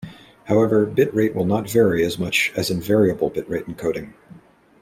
[0.45, 4.13] However, bitrate will not vary as much as in variable bitrate encoding.